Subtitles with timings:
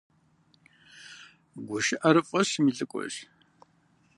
[1.67, 3.15] ГушыӀэр фӀэщым и лӀыкӀуэщ.